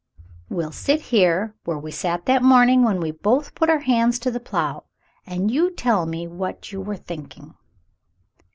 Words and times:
"We'll 0.49 0.71
sit 0.71 0.99
here 0.99 1.53
where 1.63 1.77
we 1.77 1.91
sat 1.91 2.25
that 2.25 2.41
morning 2.41 2.81
when 2.81 2.99
we 2.99 3.11
both 3.11 3.53
put 3.53 3.69
our 3.69 3.81
hands 3.81 4.17
to 4.21 4.31
the 4.31 4.39
plough, 4.39 4.85
and 5.27 5.51
you 5.51 5.69
tell 5.69 6.07
me 6.07 6.25
what 6.27 6.71
you 6.71 6.81
were 6.81 6.97
thinking." 6.97 7.53